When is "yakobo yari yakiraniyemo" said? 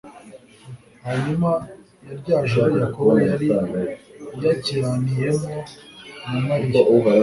2.83-5.51